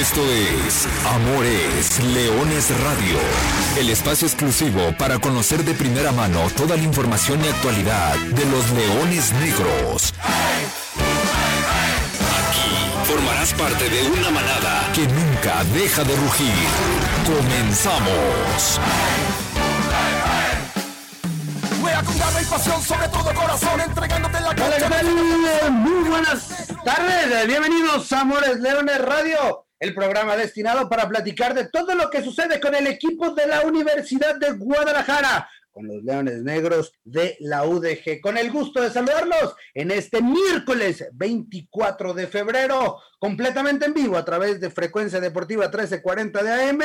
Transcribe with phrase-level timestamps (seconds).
[0.00, 3.18] Esto es Amores Leones Radio,
[3.78, 8.70] el espacio exclusivo para conocer de primera mano toda la información y actualidad de los
[8.70, 10.14] leones negros.
[12.38, 16.54] Aquí formarás parte de una manada que nunca deja de rugir.
[17.26, 18.80] Comenzamos.
[22.04, 25.70] con y pasión, sobre todo corazón, entregándote la.
[25.70, 26.57] Muy buenas
[26.94, 32.22] tardes, bienvenidos a Amores Leones Radio, el programa destinado para platicar de todo lo que
[32.22, 37.66] sucede con el equipo de la Universidad de Guadalajara, con los Leones Negros de la
[37.66, 38.22] UDG.
[38.22, 44.24] Con el gusto de saludarlos en este miércoles 24 de febrero, completamente en vivo a
[44.24, 46.80] través de Frecuencia Deportiva 1340 de AM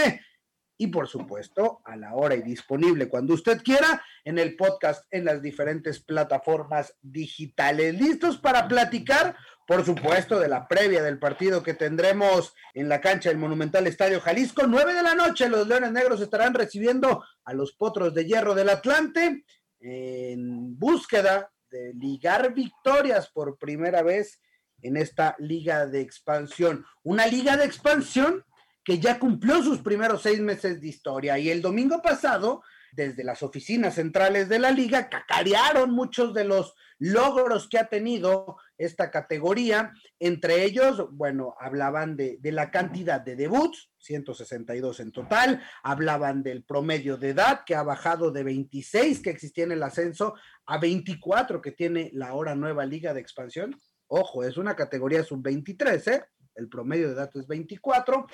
[0.78, 5.26] y por supuesto a la hora y disponible cuando usted quiera en el podcast en
[5.26, 7.94] las diferentes plataformas digitales.
[7.94, 9.36] ¿Listos para platicar?
[9.74, 14.22] Por supuesto, de la previa del partido que tendremos en la cancha del Monumental Estadio
[14.22, 14.68] Jalisco.
[14.68, 18.70] Nueve de la noche, los Leones Negros estarán recibiendo a los Potros de Hierro del
[18.70, 19.44] Atlante
[19.80, 24.40] en búsqueda de ligar victorias por primera vez
[24.84, 26.86] en esta liga de expansión.
[27.02, 28.46] Una liga de expansión
[28.84, 31.40] que ya cumplió sus primeros seis meses de historia.
[31.40, 32.62] Y el domingo pasado,
[32.94, 38.58] desde las oficinas centrales de la liga, cacarearon muchos de los logros que ha tenido
[38.78, 39.92] esta categoría.
[40.20, 46.64] Entre ellos, bueno, hablaban de, de, la cantidad de debuts, 162 en total, hablaban del
[46.64, 50.36] promedio de edad que ha bajado de 26 que existía en el ascenso
[50.66, 53.76] a 24 que tiene la ahora nueva liga de expansión.
[54.08, 56.24] Ojo, es una categoría sub-23, ¿eh?
[56.56, 58.28] El promedio de edad es 24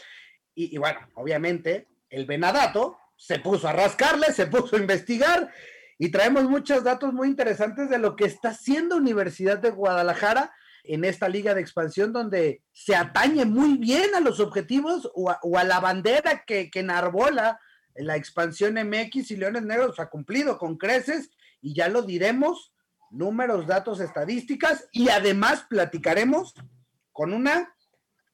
[0.55, 5.51] y, bueno, obviamente el Venadato se puso a rascarle, se puso a investigar
[5.97, 10.53] y traemos muchos datos muy interesantes de lo que está haciendo Universidad de Guadalajara
[10.85, 15.63] en esta liga de expansión donde se atañe muy bien a los objetivos o a,
[15.65, 17.59] la bandera que, que enarbola
[17.95, 19.99] la expansión MX y Leones Negros.
[19.99, 21.29] Ha cumplido con creces
[21.61, 22.73] y ya lo diremos,
[23.11, 26.53] números, datos, estadísticas y además platicaremos
[27.11, 27.75] con una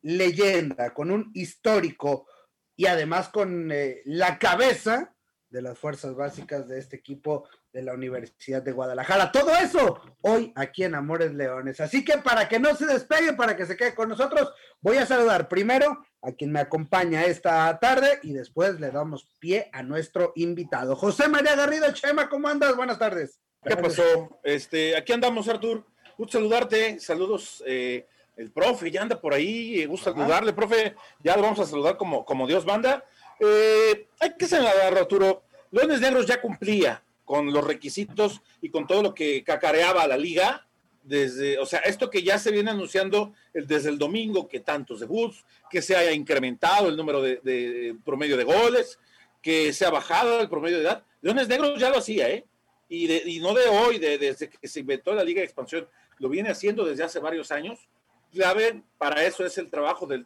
[0.04, 2.28] leyenda, con un histórico
[2.76, 5.16] y además con eh, la cabeza
[5.50, 9.32] de las fuerzas básicas de este equipo de la Universidad de Guadalajara.
[9.32, 11.80] Todo eso hoy aquí en Amores Leones.
[11.80, 15.06] Así que para que no se despegue, para que se quede con nosotros, voy a
[15.06, 20.34] saludar primero a quien me acompaña esta tarde y después le damos pie a nuestro
[20.36, 20.96] invitado.
[20.96, 22.76] José María Garrido Chema, ¿cómo andas?
[22.76, 23.40] Buenas tardes.
[23.64, 24.40] ¿Qué pasó?
[24.44, 25.86] Este, aquí andamos, Artur.
[26.18, 27.00] Gusto saludarte.
[27.00, 28.08] Saludos eh,
[28.38, 32.26] el profe ya anda por ahí, gusta saludarle, profe, ya lo vamos a saludar como,
[32.26, 33.06] como Dios manda.
[33.40, 39.02] Eh, hay que señalar, Arturo, Leones Negros ya cumplía con los requisitos y con todo
[39.02, 40.68] lo que cacareaba la liga,
[41.04, 45.46] desde, o sea, esto que ya se viene anunciando desde el domingo, que tantos debuts,
[45.70, 49.00] que se haya incrementado el número de, promedio de goles,
[49.42, 51.04] que se ha bajado el promedio de edad.
[51.22, 52.46] Leones Negros ya lo hacía, ¿eh?
[52.90, 55.88] Y, y no de hoy, de, desde que se inventó la Liga de Expansión,
[56.20, 57.88] lo viene haciendo desde hace varios años
[58.36, 60.26] clave para eso es el trabajo del,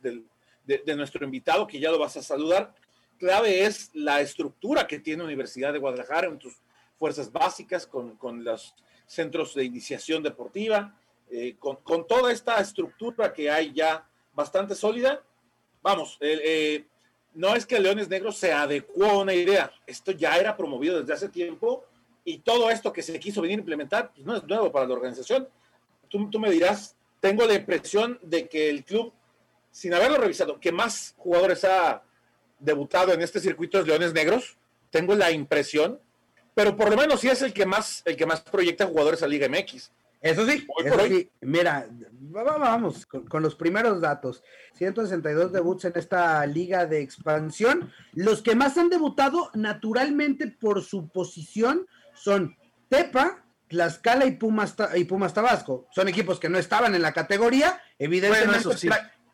[0.65, 2.73] de, nuestro invitado, que ya lo vas a saludar.
[3.17, 6.55] Clave es la estructura que tiene Universidad de Guadalajara en tus
[6.97, 8.73] fuerzas básicas, con, con los
[9.05, 10.95] centros de iniciación deportiva,
[11.29, 15.21] eh, con, con, toda esta estructura que hay ya bastante sólida.
[15.81, 16.85] Vamos, eh,
[17.35, 21.13] no es que Leones Negros se adecuó a una idea, esto ya era promovido desde
[21.13, 21.85] hace tiempo
[22.25, 24.93] y todo esto que se quiso venir a implementar pues no es nuevo para la
[24.93, 25.47] organización.
[26.09, 29.13] Tú, tú me dirás, tengo la impresión de que el club,
[29.71, 32.03] sin haberlo revisado, que más jugadores ha
[32.59, 34.57] debutado en este circuito es Leones Negros,
[34.89, 35.99] tengo la impresión,
[36.53, 39.27] pero por lo menos sí es el que más, el que más proyecta jugadores a
[39.27, 39.91] Liga MX.
[40.21, 41.29] Eso sí, eso sí.
[41.39, 41.87] Mira,
[42.19, 44.43] vamos con, con, los primeros datos.
[44.73, 47.89] 162 debuts en esta liga de expansión.
[48.11, 52.57] Los que más han debutado naturalmente por su posición son
[52.89, 55.87] Tepa, Tlaxcala y Pumas, y Pumas Tabasco.
[55.91, 58.89] Son equipos que no estaban en la categoría, evidentemente.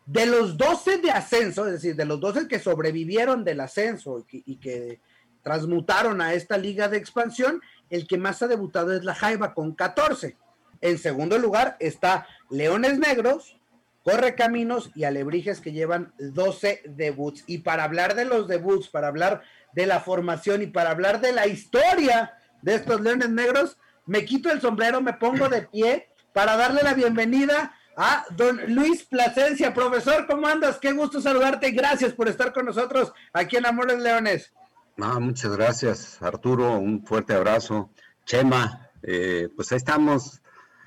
[0.06, 4.57] De los 12 de ascenso, es decir, de los 12 que sobrevivieron del ascenso y
[4.57, 5.00] que,
[5.42, 7.62] transmutaron a esta liga de expansión,
[7.92, 10.36] el que más ha debutado es la Jaiba con 14.
[10.81, 13.56] En segundo lugar está Leones Negros,
[14.04, 17.44] Correcaminos y Alebrijes que llevan 12 debuts.
[17.45, 19.44] Y para hablar de los debuts, para hablar
[19.74, 22.33] de la formación y para hablar de la historia
[22.63, 26.94] de estos Leones Negros, me quito el sombrero, me pongo de pie para darle la
[26.94, 29.74] bienvenida a don Luis Plasencia.
[29.74, 30.78] Profesor, ¿cómo andas?
[30.80, 34.54] Qué gusto saludarte y gracias por estar con nosotros aquí en Amores Leones.
[35.00, 36.78] Ah, muchas gracias, Arturo.
[36.78, 37.90] Un fuerte abrazo.
[38.25, 40.42] Chema, eh, pues ahí estamos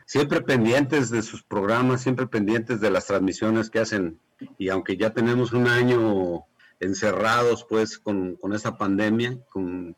[0.06, 4.20] siempre pendientes de sus programas, siempre pendientes de las transmisiones que hacen.
[4.56, 6.44] Y aunque ya tenemos un año
[6.80, 9.96] encerrados pues con, con esta pandemia, con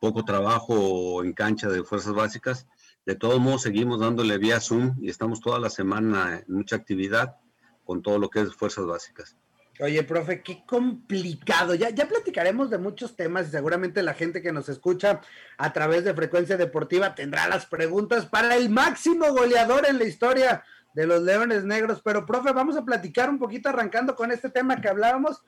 [0.00, 2.66] poco trabajo en cancha de fuerzas básicas,
[3.06, 7.36] de todos modos seguimos dándole vía Zoom y estamos toda la semana en mucha actividad
[7.84, 9.36] con todo lo que es fuerzas básicas.
[9.80, 11.74] Oye, profe, qué complicado.
[11.74, 15.22] Ya, ya platicaremos de muchos temas y seguramente la gente que nos escucha
[15.56, 20.64] a través de Frecuencia Deportiva tendrá las preguntas para el máximo goleador en la historia
[20.92, 22.02] de los Leones Negros.
[22.04, 25.42] Pero, profe, vamos a platicar un poquito arrancando con este tema que hablábamos.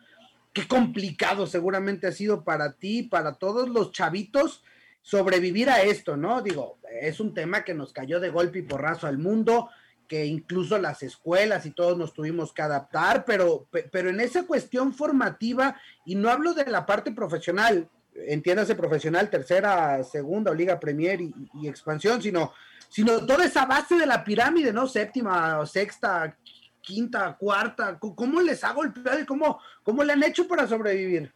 [0.52, 4.62] Qué complicado seguramente ha sido para ti, para todos los chavitos,
[5.00, 6.42] sobrevivir a esto, ¿no?
[6.42, 9.70] Digo, es un tema que nos cayó de golpe y porrazo al mundo
[10.12, 14.92] que incluso las escuelas y todos nos tuvimos que adaptar, pero, pero en esa cuestión
[14.92, 21.20] formativa, y no hablo de la parte profesional, entiéndase profesional, tercera, segunda o liga premier
[21.22, 22.52] y, expansión, sino,
[22.90, 24.86] sino toda esa base de la pirámide, ¿no?
[24.86, 26.36] Séptima, sexta,
[26.82, 31.32] quinta, cuarta, ¿cómo les ha golpeado y cómo, cómo le han hecho para sobrevivir?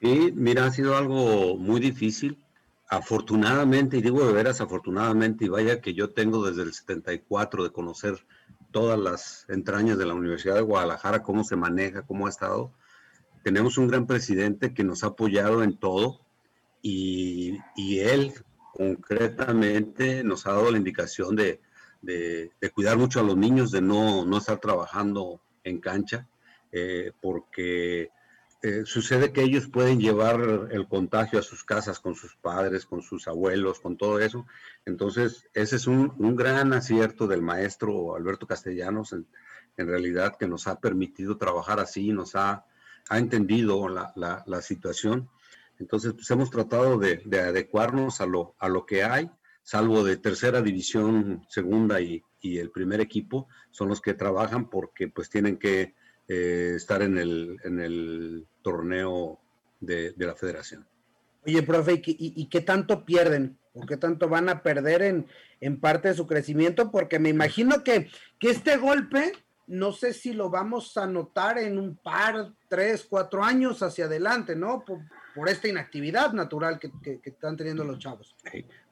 [0.00, 2.38] Sí, mira, ha sido algo muy difícil
[2.88, 7.70] afortunadamente, y digo de veras afortunadamente, y vaya que yo tengo desde el 74 de
[7.70, 8.18] conocer
[8.72, 12.72] todas las entrañas de la Universidad de Guadalajara, cómo se maneja, cómo ha estado,
[13.44, 16.20] tenemos un gran presidente que nos ha apoyado en todo
[16.82, 18.32] y, él
[18.72, 21.60] concretamente nos ha dado la indicación de,
[22.72, 26.28] cuidar mucho a los niños, de no, no estar trabajando en cancha,
[26.72, 28.10] eh, porque
[28.62, 33.00] eh, sucede que ellos pueden llevar el contagio a sus casas con sus padres, con
[33.00, 34.46] sus abuelos, con todo eso.
[34.84, 39.26] Entonces, ese es un, gran acierto del maestro Alberto Castellanos, en,
[39.76, 42.66] realidad, que nos ha permitido trabajar así, nos ha,
[43.08, 45.30] ha entendido la, la, situación.
[45.78, 49.30] Entonces, pues hemos tratado de, adecuarnos a lo, a lo que hay,
[49.62, 55.08] salvo de tercera división, segunda y, y el primer equipo, son los que trabajan porque
[55.08, 55.94] pues tienen que
[56.32, 59.40] eh, estar en el, en el torneo
[59.80, 60.86] de, la federación.
[61.44, 63.58] Oye, profe, ¿y, qué tanto pierden?
[63.72, 65.26] ¿O qué tanto van a perder en,
[65.60, 66.92] en parte de su crecimiento?
[66.92, 68.08] Porque me imagino que,
[68.38, 69.32] que este golpe,
[69.66, 74.54] no sé si lo vamos a notar en un par, tres, cuatro años hacia adelante,
[74.54, 74.84] ¿no?
[75.48, 78.34] Esta inactividad natural que, están teniendo los chavos.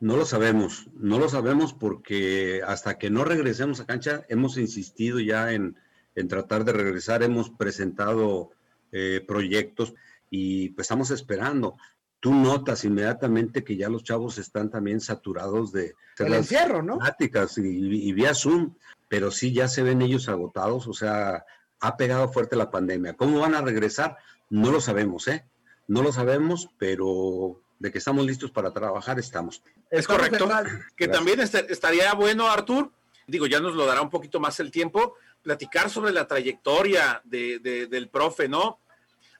[0.00, 5.20] No lo sabemos, no lo sabemos porque hasta que no regresemos a cancha hemos insistido
[5.20, 5.76] ya en,
[6.14, 7.22] en tratar de regresar.
[7.22, 8.50] Hemos presentado
[8.92, 9.94] eh, proyectos
[10.30, 11.76] y pues estamos esperando.
[12.20, 16.98] Tú notas inmediatamente que ya los chavos están también saturados de el encierro, ¿no?
[16.98, 18.74] Pláticas y, vía Zoom,
[19.08, 21.44] pero sí ya se ven ellos agotados, o sea,
[21.80, 23.14] ha pegado fuerte la pandemia.
[23.14, 24.16] ¿Cómo van a regresar?
[24.50, 25.44] No lo sabemos, ¿eh?
[25.88, 29.62] No lo sabemos, pero de que estamos listos para trabajar, estamos.
[29.90, 30.48] Es correcto.
[30.96, 32.92] Que también estaría bueno, Artur,
[33.26, 38.08] digo, ya nos lo dará un poquito más el tiempo, platicar sobre la trayectoria del
[38.10, 38.78] profe, ¿no?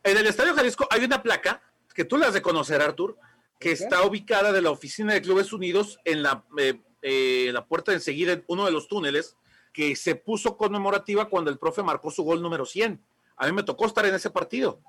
[0.03, 1.61] En el Estadio Jalisco hay una placa
[1.95, 3.19] que tú la has de conocer, Artur,
[3.59, 7.91] que está ubicada de la oficina de Clubes Unidos en la, eh, eh, la puerta
[7.91, 9.37] de enseguida, en uno de los túneles,
[9.73, 13.03] que se puso conmemorativa cuando el profe marcó su gol número 100.
[13.37, 14.81] A mí me tocó estar en ese partido.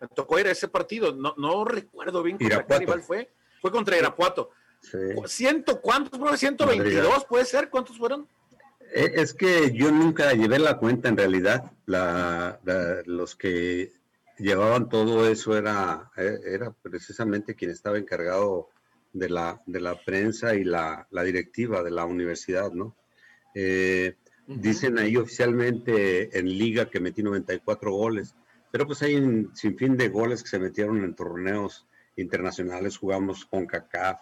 [0.00, 1.14] Me tocó ir a ese partido.
[1.14, 3.30] No, no recuerdo bien contra qué rival fue.
[3.60, 4.50] Fue contra Irapuato.
[5.26, 6.48] ¿Ciento cuántos, profe?
[6.48, 7.68] ¿122 puede ser?
[7.68, 8.28] ¿Cuántos fueron?
[8.94, 11.72] Eh, es que yo nunca llevé la cuenta en realidad.
[11.86, 12.60] La,
[13.06, 13.92] los que
[14.38, 18.68] llevaban todo eso era, eh, era precisamente quien estaba encargado
[19.12, 22.94] de la, de la prensa y la, la directiva de la universidad, ¿no?
[23.54, 24.14] Eh,
[24.46, 28.34] dicen ahí oficialmente en liga que metí 94 goles,
[28.70, 33.66] pero pues hay un sinfín de goles que se metieron en torneos internacionales, jugamos con
[33.66, 34.20] CACAF,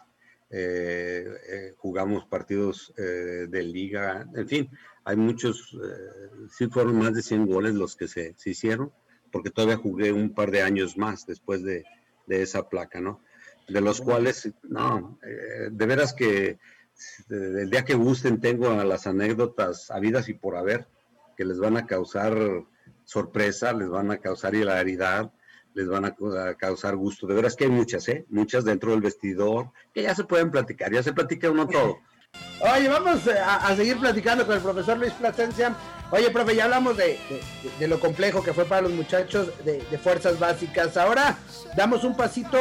[0.48, 4.70] eh, eh, jugamos partidos eh, de liga, en fin,
[5.04, 5.76] hay muchos,
[6.56, 8.92] sí fueron más de 100 goles los que se, hicieron,
[9.32, 11.84] porque todavía jugué un par de años más después de,
[12.28, 13.20] esa placa, ¿no?
[13.68, 15.18] De los cuales, no,
[15.70, 16.58] de veras que
[17.28, 20.88] el día que gusten tengo las anécdotas habidas y por haber,
[21.36, 22.36] que les van a causar
[23.06, 25.32] sorpresa, les van a causar hilaridad,
[25.72, 27.26] les van a, causar gusto.
[27.26, 28.26] De veras que hay muchas, ¿eh?
[28.28, 31.98] Muchas dentro del vestidor, que ya se pueden platicar, ya se platica uno todo.
[32.60, 35.74] Oye, vamos eh, a, seguir platicando con el profesor Luis Plasencia.
[36.10, 37.18] Oye, profe, ya hablamos de,
[37.80, 40.96] lo complejo que fue para los muchachos de, fuerzas básicas.
[40.96, 41.38] Ahora
[41.76, 42.58] damos un pasito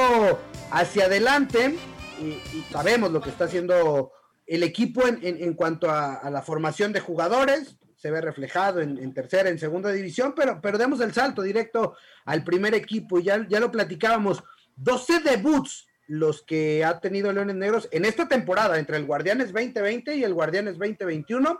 [0.71, 1.77] hacia adelante
[2.19, 4.11] y, sabemos lo que está haciendo
[4.45, 9.49] el equipo en, en, cuanto a, la formación de jugadores se ve reflejado en, tercera,
[9.49, 13.71] en segunda división, pero, pero demos el salto directo al primer equipo, ya, ya lo
[13.71, 14.43] platicábamos,
[14.75, 20.17] 12 debuts los que ha tenido Leones Negros en esta temporada, entre el Guardianes 2020
[20.17, 21.59] y el Guardianes 2021.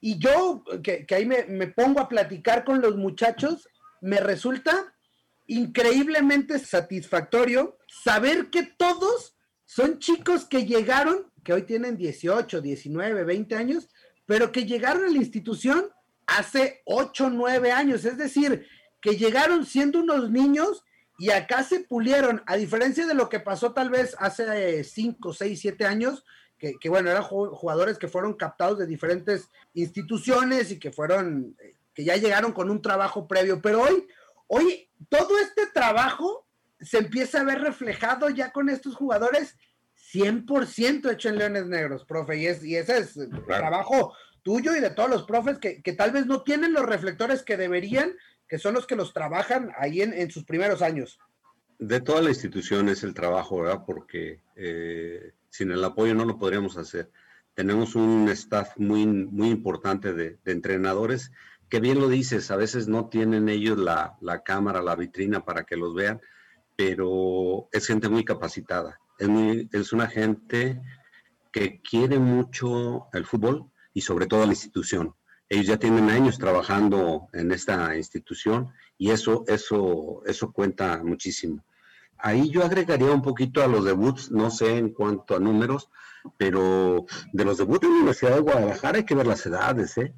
[0.00, 3.68] Y yo, que, ahí me, me, pongo a platicar con los muchachos,
[4.00, 4.94] me resulta
[5.48, 13.56] increíblemente satisfactorio saber que todos son chicos que llegaron, que hoy tienen 18, 19, 20
[13.56, 13.88] años,
[14.26, 15.86] pero que llegaron a la institución
[16.26, 18.04] hace 8, 9 años.
[18.04, 18.66] Es decir,
[19.00, 20.84] que llegaron siendo unos niños
[21.18, 25.60] y acá se pulieron, a diferencia de lo que pasó tal vez hace 5, 6,
[25.60, 26.24] 7 años,
[26.58, 31.74] que, que, bueno, eran jugadores que fueron captados de diferentes instituciones y que fueron, eh,
[31.92, 34.06] que ya llegaron con un trabajo previo, pero hoy,
[34.46, 36.46] hoy todo este trabajo
[36.80, 39.56] se empieza a ver reflejado ya con estos jugadores
[40.14, 44.80] 100% hecho en Leones Negros, profe, y, es, y ese es el trabajo tuyo y
[44.80, 48.12] de todos los profes que, que tal vez no tienen los reflectores que deberían,
[48.48, 51.18] que son los que los trabajan ahí en, sus primeros años.
[51.78, 53.82] De toda la institución es el trabajo, ¿verdad?
[53.84, 57.10] Porque eh, sin el apoyo no lo podríamos hacer.
[57.54, 61.32] Tenemos un staff muy, muy importante de, entrenadores
[61.68, 65.64] que bien lo dices, a veces no tienen ellos la, la, cámara, la vitrina para
[65.64, 66.20] que los vean,
[66.76, 69.00] pero es gente muy capacitada.
[69.18, 69.28] Es,
[69.72, 70.80] es una gente
[71.52, 75.14] que quiere mucho el fútbol y sobre todo la institución.
[75.48, 81.64] Ellos ya tienen años trabajando en esta institución y eso, eso, eso cuenta muchísimo.
[82.18, 85.90] Ahí yo agregaría un poquito a los debuts, no sé en cuanto a números,
[86.38, 90.14] pero de los debuts de la Universidad de Guadalajara hay que ver las edades, ¿eh?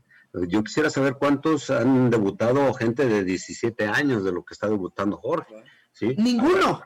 [0.49, 5.17] Yo quisiera saber cuántos han debutado gente de 17 años de lo que está debutando
[5.17, 5.65] Jorge.
[5.93, 6.15] ¿sí?
[6.19, 6.83] Ninguno.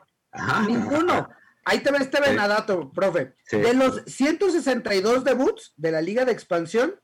[0.65, 1.27] Ninguno.
[1.65, 3.35] Ahí te ves este venadato, profe.
[3.51, 6.95] De los 162 debuts de la Liga de Expansión,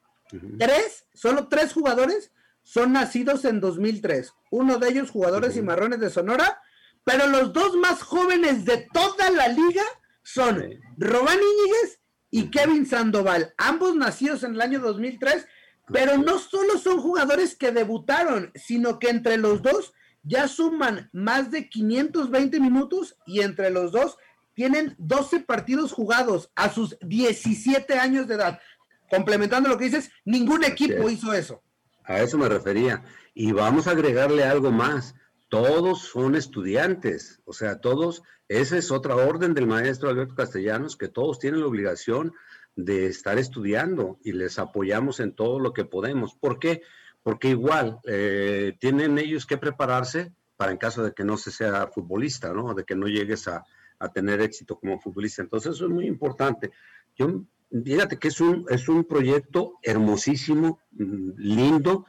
[0.59, 2.31] Tres, solo tres jugadores
[2.63, 4.33] son nacidos en 2003.
[4.51, 6.61] Uno de ellos jugadores y marrones de Sonora,
[7.03, 9.83] pero los dos más jóvenes de toda la liga
[10.23, 10.63] son
[10.97, 15.47] Robán Íñiguez y Kevin Sandoval, ambos nacidos en el año 2003,
[15.93, 21.51] pero no solo son jugadores que debutaron, sino que entre los dos ya suman más
[21.51, 24.17] de 520 minutos y entre los dos
[24.57, 28.59] tienen 12 partidos jugados a sus 17 años de edad
[29.07, 31.61] complementando lo que dices, ningún equipo hizo eso.
[32.03, 33.03] A eso me refería.
[33.35, 35.13] Y vamos a agregarle algo más.
[35.47, 41.07] Todos son estudiantes, o sea, todos, esa es otra orden del maestro Alberto Castellanos, que
[41.07, 42.33] todos tienen la obligación
[42.75, 46.33] de estar estudiando y les apoyamos en todo lo que podemos.
[46.33, 46.81] ¿Por qué?
[47.21, 51.87] Porque igual eh, tienen ellos que prepararse para en caso de que no se sea
[51.87, 52.73] futbolista, ¿no?
[52.73, 53.63] De que no llegues a,
[53.99, 55.41] a tener éxito como futbolista.
[55.41, 56.71] Entonces eso es muy importante.
[57.15, 57.43] Yo
[57.83, 62.05] fíjate que es un, es un proyecto hermosísimo, mm, lindo,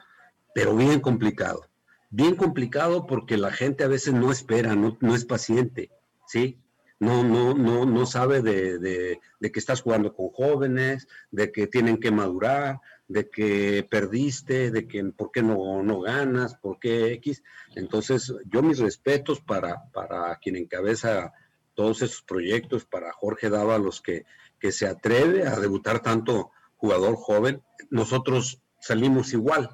[0.54, 1.64] pero bien complicado.
[2.10, 5.90] Bien complicado porque la gente a veces no espera, no, no es paciente,
[6.26, 6.58] ¿sí?
[7.00, 11.98] No, no, no, no sabe de, de, que estás jugando con jóvenes, de que tienen
[11.98, 17.44] que madurar, de que perdiste, de que por qué no, no ganas, por qué X.
[17.76, 21.32] Entonces, yo mis respetos para, para quien encabeza
[21.78, 24.24] todos esos proyectos, para Jorge Dávalos, que,
[24.58, 27.62] que se atreve a debutar tanto jugador joven.
[27.88, 29.70] Nosotros salimos igual.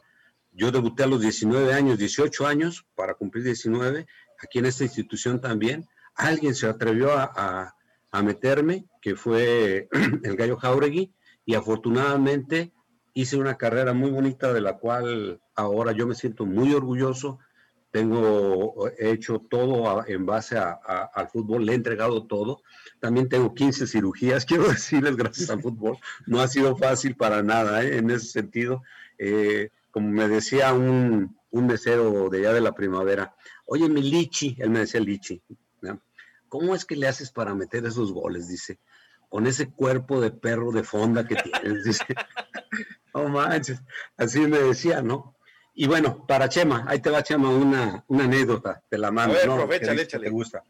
[0.53, 4.07] Yo debuté a los 19 años, 18 años, para cumplir 19,
[4.39, 5.89] aquí en esta institución también.
[6.15, 7.75] Alguien se atrevió a,
[8.13, 9.89] a, meterme, que fue
[10.25, 11.11] el Gallo Jauregui,
[11.47, 12.75] y afortunadamente
[13.15, 17.39] hice una carrera muy bonita de la cual ahora yo me siento muy orgulloso
[17.95, 22.61] tengo he hecho todo en base al fútbol, le he entregado todo.
[22.99, 25.97] También tengo 15 cirugías, quiero decirles, gracias al fútbol.
[26.27, 27.99] No ha sido fácil para nada ¿eh?
[27.99, 28.83] en ese sentido.
[29.17, 33.37] Eh, como me decía un, un, mesero de allá de la primavera,
[33.67, 35.41] oye, mi Lichi, él me decía Lichi,
[36.49, 38.49] ¿cómo es que le haces para meter esos goles?
[38.49, 38.81] Dice,
[39.29, 42.05] con ese cuerpo de perro de fonda que tienes, dice.
[43.15, 43.81] no manches,
[44.17, 45.37] así me decía, ¿no?
[45.75, 49.35] Y bueno, para Chema, ahí te va Chema una, una anécdota de la mano.
[49.45, 49.69] ¿no?
[49.69, 50.63] Te gusta.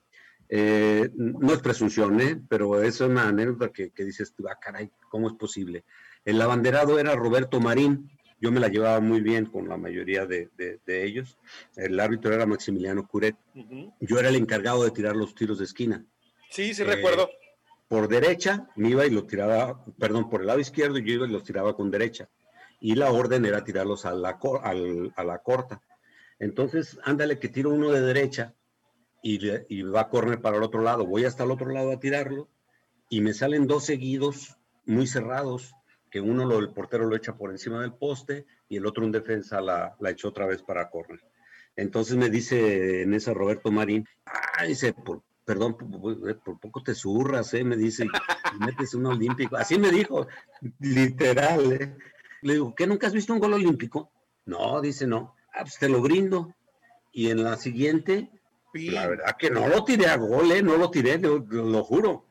[0.49, 2.40] Eh, no es presunción, ¿eh?
[2.49, 5.84] pero es una anécdota que, dices tú, ah, caray, ¿cómo es posible?
[6.25, 10.49] El abanderado era Roberto Marín, yo me la llevaba muy bien con la mayoría de,
[10.87, 11.38] ellos.
[11.76, 13.37] El árbitro era Maximiliano Curet.
[14.00, 16.04] Yo era el encargado de tirar los tiros de esquina.
[16.50, 17.28] Sí, sí, recuerdo.
[17.28, 17.38] Eh,
[17.88, 21.30] por derecha me iba y lo tiraba, perdón, por el lado izquierdo yo iba y
[21.30, 22.28] los tiraba con derecha
[22.85, 24.38] y la orden era tirarlos a la,
[25.17, 25.81] a la corta.
[26.38, 28.53] Entonces, ándale que tiro uno de derecha
[29.23, 29.38] y,
[29.85, 31.07] va a correr para el otro lado.
[31.07, 32.50] Voy hasta el otro lado a tirarlo
[33.09, 35.73] y me salen dos seguidos muy cerrados,
[36.11, 39.12] que uno lo, el portero lo echa por encima del poste y el otro un
[39.12, 41.21] defensa la, la echó otra vez para correr.
[41.76, 47.55] Entonces me dice en esa Roberto Marín, ah, dice, por, perdón, por, poco te zurras,
[47.55, 47.64] ¿eh?
[47.64, 48.07] Me dice,
[48.61, 49.57] metes un olímpico.
[49.57, 50.26] Así me dijo,
[50.81, 51.97] literal, ¿eh?
[52.44, 54.12] Le digo, ¿qué nunca has visto un gol olímpico?
[54.44, 55.34] No, dice, no.
[55.54, 56.54] Ah, pues te lo brindo.
[57.10, 58.30] Y en la siguiente,
[58.74, 60.62] la verdad que no lo tiré a gol, ¿eh?
[60.62, 62.26] No lo tiré, lo, juro.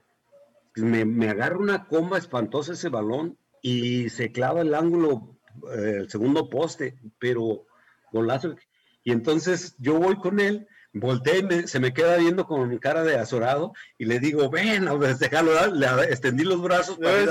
[0.76, 5.36] Me, me agarra una comba espantosa ese balón y se clava el ángulo,
[5.76, 7.66] eh, el segundo poste, pero
[8.12, 8.56] golazo.
[9.04, 13.04] Y entonces yo voy con él volteé y se me queda viendo con mi cara
[13.04, 14.88] de azorado y le digo, ven,
[15.20, 17.24] déjalo, le extendí los brazos para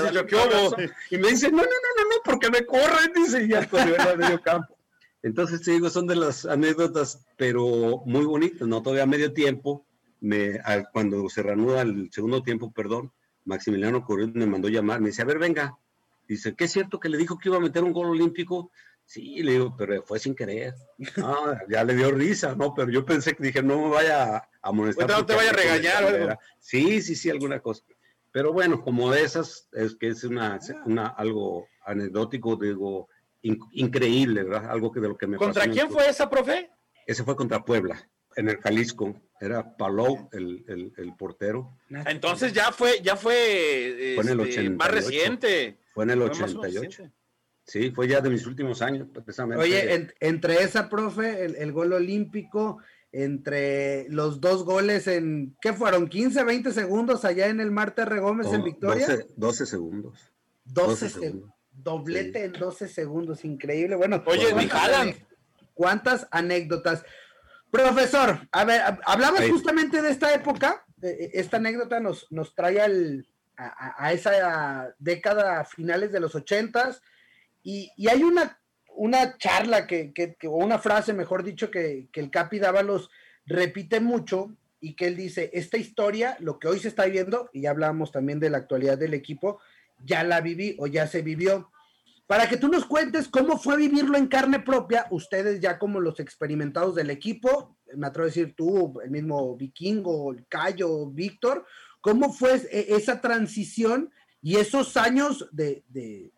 [1.09, 3.99] y me dice, no, no, no, no, no, porque me corren, dice, y ya corrió
[3.99, 4.77] a medio campo.
[5.23, 8.81] Entonces, te digo, son de las anécdotas, pero muy bonitas, ¿no?
[8.81, 9.85] Todavía a medio tiempo,
[10.19, 10.59] me,
[10.91, 13.11] cuando se reanuda el segundo tiempo, perdón,
[13.45, 15.77] Maximiliano Correa me mandó llamar, me dice, a ver, venga.
[16.27, 18.71] Dice, ¿qué es cierto que le dijo que iba a meter un gol olímpico?
[19.05, 20.73] Sí, le digo, pero fue sin querer.
[21.17, 22.73] Ah, ya le dio risa, ¿no?
[22.73, 25.09] Pero yo pensé que dije, no me vaya a molestar.
[25.09, 26.39] no te vaya a regañar.
[26.59, 27.83] Sí, sí, sí, alguna cosa.
[28.31, 33.07] Pero bueno, como de esas, es que es una, una algo anecdótico, digo,
[33.41, 34.71] increíble, ¿verdad?
[34.71, 36.71] Algo que de lo que me ¿Contra quién fue esa, profe?
[37.05, 39.21] Ese fue contra Puebla, en el Jalisco.
[39.39, 41.77] Era Palou, el, el, el portero.
[41.89, 44.61] Entonces ya fue, ya fue, fue en el 88.
[44.61, 45.79] Este, más reciente.
[45.93, 47.11] Fue en el 88.
[47.65, 49.63] Sí, fue ya de mis últimos años, precisamente.
[49.63, 52.79] Oye, entre esa, profe, el, gol olímpico,
[53.11, 56.09] entre los dos goles en, ¿qué fueron?
[56.09, 59.07] ¿15, 20 segundos allá en el Marte Gómez en Victoria?
[59.37, 60.31] 12, segundos.
[60.65, 61.51] 12, segundos.
[61.71, 63.95] Doblete en 12 segundos, increíble.
[63.95, 65.15] Bueno, oye, ¿cuántas,
[65.73, 67.03] ¿cuántas anécdotas?
[67.71, 73.27] Profesor, a ver, hablabas justamente de esta época, esta anécdota nos, nos trae al,
[73.57, 77.01] a, a, esa década finales de los ochentas,
[77.63, 78.59] y, hay una,
[78.95, 80.13] una charla que,
[80.45, 83.09] o una frase, mejor dicho, que, el Capi Dávalos
[83.45, 87.61] repite mucho y que él dice, esta historia, lo que hoy se está viendo, y
[87.61, 89.59] ya hablábamos también de la actualidad del equipo,
[90.05, 91.71] ya la viví o ya se vivió.
[92.27, 96.19] Para que tú nos cuentes cómo fue vivirlo en carne propia, ustedes ya como los
[96.19, 101.65] experimentados del equipo, me atrevo a decir tú, el mismo Vikingo, el Cayo, Víctor,
[102.01, 104.11] ¿cómo fue e, esa transición
[104.41, 106.33] y esos años de, de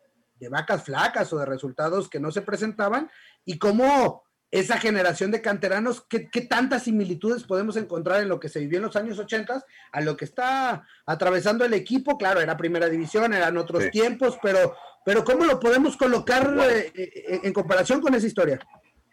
[0.50, 3.10] vacas flacas o de resultados que no se presentaban
[3.45, 8.60] y cómo esa generación de canteranos, ¿qué, tantas similitudes podemos encontrar en lo que se
[8.60, 12.17] vivió en los años 80 a lo que está atravesando el equipo?
[12.17, 17.39] Claro, era primera división, eran otros tiempos, pero, pero ¿cómo lo podemos colocar eh, eh,
[17.43, 18.60] en comparación con esa historia?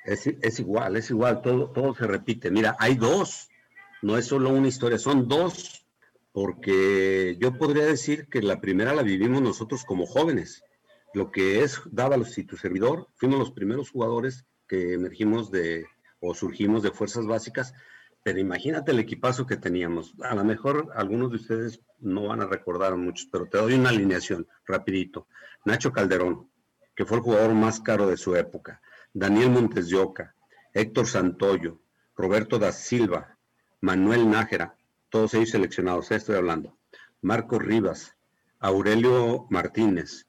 [0.05, 2.51] Es, es, igual, es igual, todo, todo se repite.
[2.51, 3.49] Mira, hay dos,
[4.03, 5.87] no es solo una historia, son dos,
[6.31, 10.63] porque yo podría decir que la primera la vivimos nosotros como jóvenes
[11.15, 15.87] lo que es Dávalos y tu servidor, fuimos los primeros jugadores que emergimos de
[16.21, 17.75] o surgimos de fuerzas básicas,
[18.23, 20.15] pero imagínate el equipazo que teníamos.
[20.23, 23.89] A lo mejor algunos de ustedes no van a recordar muchos, pero te doy una
[23.89, 25.27] alineación rapidito.
[25.65, 26.49] Nacho Calderón,
[26.95, 28.81] que fue el jugador más caro de su época.
[29.13, 30.35] Daniel Montes de Oca,
[30.73, 31.81] Héctor Santoyo,
[32.17, 33.37] Roberto da Silva,
[33.81, 34.77] Manuel Nájera,
[35.11, 36.79] todos ellos seleccionados, estoy hablando.
[37.21, 38.17] Marco Rivas,
[38.61, 40.27] Aurelio Martínez,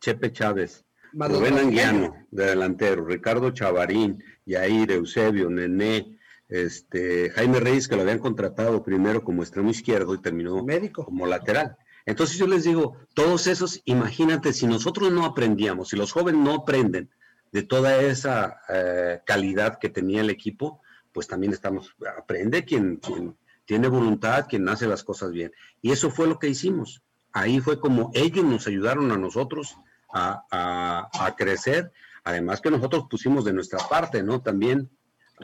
[0.00, 7.96] Chepe Chávez, Rubén Anguiano, de delantero, Ricardo Chavarín, Yair, Eusebio, Nené, este, Jaime Reyes, que
[7.96, 11.04] lo habían contratado primero como extremo izquierdo y terminó Médico.
[11.04, 11.76] como lateral.
[12.04, 16.54] Entonces yo les digo, todos esos, imagínate, si nosotros no aprendíamos, si los jóvenes no
[16.54, 17.10] aprenden
[17.50, 20.80] de toda esa eh, calidad que tenía el equipo,
[21.12, 25.50] pues también estamos, aprende quien, quien tiene voluntad, quien hace las cosas bien.
[25.82, 27.02] Y eso fue lo que hicimos.
[27.36, 29.76] Ahí fue como ellos nos ayudaron a nosotros
[30.10, 31.92] a, crecer.
[32.24, 34.40] Además que nosotros pusimos de nuestra parte, ¿no?
[34.40, 34.88] También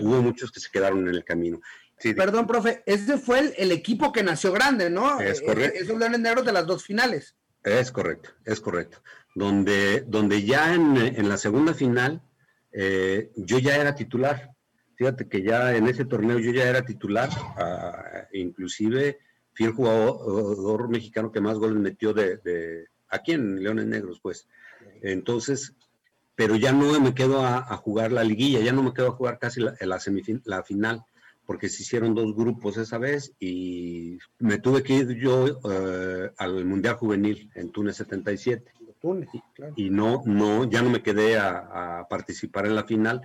[0.00, 1.60] hubo muchos que se quedaron en el camino.
[2.16, 5.20] Perdón, profe, ese fue el, equipo que nació grande, ¿no?
[5.20, 5.78] Es eh, correcto.
[5.80, 7.36] Esos Leones Negros de las dos finales.
[7.62, 9.02] Es correcto, es correcto.
[9.34, 12.22] Donde, donde ya en, la segunda final
[12.72, 14.52] eh, yo ya era titular.
[14.96, 17.28] Fíjate que ya en ese torneo yo ya era titular,
[17.58, 19.18] ah, inclusive
[19.54, 24.48] fui el jugador mexicano que más goles metió de, aquí en Leones Negros, pues.
[25.02, 25.74] Entonces,
[26.34, 29.38] pero ya no me quedo a, jugar la liguilla, ya no me quedo a jugar
[29.38, 30.00] casi la, la,
[30.44, 31.04] la final,
[31.46, 36.64] porque se hicieron dos grupos esa vez y me tuve que ir yo eh, al
[36.64, 38.72] Mundial Juvenil en Túnez 77.
[39.00, 39.74] Túnez, claro.
[39.76, 43.20] Y no, no, ya no me quedé a, a, participar en la final,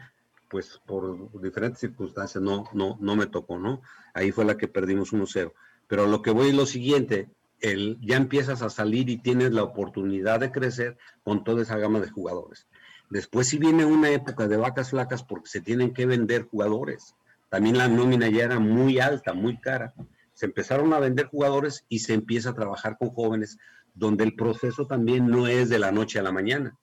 [0.49, 3.81] pues por diferentes circunstancias no, no, no me tocó, ¿no?
[4.13, 5.53] Ahí fue la que perdimos 1-0.
[5.87, 9.63] Pero lo que voy es lo siguiente, el, ya empiezas a salir y tienes la
[9.63, 12.67] oportunidad de crecer con toda esa gama de jugadores.
[13.09, 17.15] Después si viene una época de vacas flacas porque se tienen que vender jugadores.
[17.49, 19.93] También la nómina ya era muy alta, muy cara.
[20.33, 23.57] se empezaron a vender jugadores y se empieza a trabajar con jóvenes,
[23.95, 26.77] donde el proceso también no es de la noche a la mañana.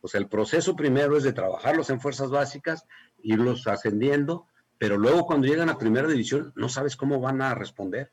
[0.00, 2.84] O sea, el proceso primero es de trabajarlos en fuerzas básicas,
[3.22, 8.10] irlos ascendiendo, pero luego cuando llegan a primera división no sabes cómo van a responder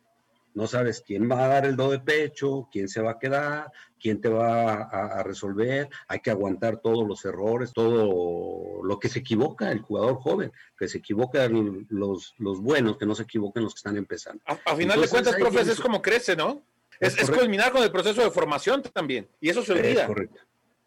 [0.56, 3.72] no sabes quién va a dar el do de pecho, quién se va a quedar,
[4.00, 9.20] quién te va a, resolver, hay que aguantar todos los errores, todo lo que se
[9.20, 13.74] equivoca el jugador joven, que se equivocan los, los buenos, que no se equivoquen los
[13.74, 14.42] que están empezando.
[14.46, 16.64] A, final de cuentas, profes, es como crece, ¿no?
[17.02, 20.04] Es, es, culminar con el proceso de formación también, y eso se olvida.
[20.04, 20.40] Es correcto.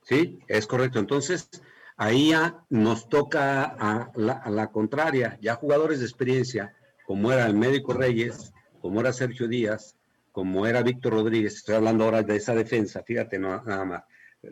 [0.03, 0.99] Sí, es correcto.
[0.99, 1.51] Entonces,
[1.99, 6.75] ahí ya nos toca a la, a la contraria, ya jugadores de experiencia,
[7.07, 9.97] como era el médico Reyes, como era Sergio Díaz,
[10.33, 14.05] como era Víctor Rodríguez, estoy hablando ahora de esa defensa, fíjate nada más,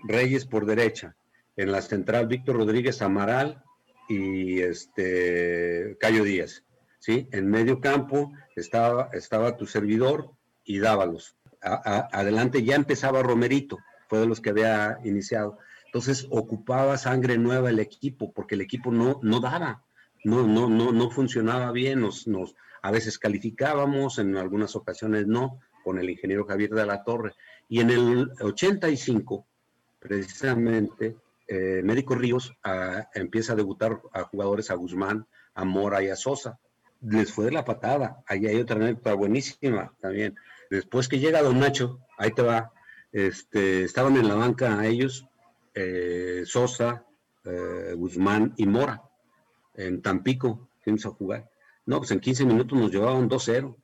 [0.08, 1.14] Reyes por derecha,
[1.56, 3.62] en la central Víctor Rodríguez, Amaral
[4.08, 6.64] y este Cayo Díaz,
[6.98, 7.28] ¿sí?
[7.32, 10.30] En medio campo estaba, estaba tu servidor
[10.64, 11.36] y Dávalos.
[11.60, 15.58] adelante ya empezaba Romerito, fue de los que había iniciado.
[15.86, 19.82] Entonces ocupaba sangre nueva el equipo, porque el equipo no, no daba,
[20.26, 25.60] no, no, no, no funcionaba bien, nos, nos, a veces calificábamos, en algunas ocasiones no,
[25.84, 27.34] con el ingeniero Javier de la Torre.
[27.68, 29.46] Y en el 85,
[30.00, 36.08] precisamente, eh, Médico Ríos ah, empieza a debutar a jugadores a Guzmán, a Mora y
[36.08, 36.58] a Sosa.
[37.02, 38.24] Les fue de la patada.
[38.26, 40.34] Ahí hay otra anécdota buenísima también.
[40.70, 42.72] Después que llega Don Nacho, ahí te va,
[43.12, 45.24] este, estaban en la banca ellos,
[45.72, 47.04] eh, Sosa,
[47.44, 49.04] eh, Guzmán y Mora,
[49.76, 51.50] en Tampico, fuimos a jugar.
[51.84, 53.76] No, pues en 15 minutos nos llevaban 2-0.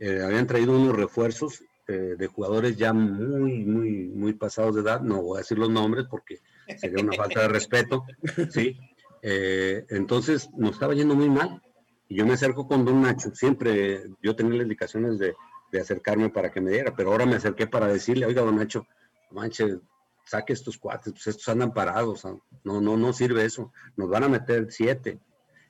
[0.00, 5.00] Eh, habían traído unos refuerzos eh, de jugadores ya muy, muy, muy pasados de edad.
[5.00, 6.40] No voy a decir los nombres porque
[6.78, 8.04] sería una falta de respeto.
[8.50, 8.78] ¿sí?
[9.22, 11.62] Eh, entonces nos estaba yendo muy mal.
[12.08, 13.34] Y yo me acerco con Don Nacho.
[13.34, 15.34] Siempre yo tenía las indicaciones de,
[15.72, 18.86] de acercarme para que me diera, pero ahora me acerqué para decirle, oiga, Don Nacho,
[19.30, 19.78] manche,
[20.24, 22.24] saque estos cuates, pues estos andan parados.
[22.64, 23.72] No, no, no sirve eso.
[23.96, 25.20] Nos van a meter siete.